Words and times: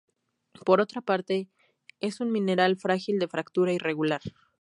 Por 0.65 0.81
otra 0.81 1.01
parte, 1.01 1.47
es 1.99 2.21
un 2.21 2.31
mineral 2.31 2.75
frágil 2.75 3.19
de 3.19 3.27
fractura 3.27 3.71
irregular. 3.71 4.21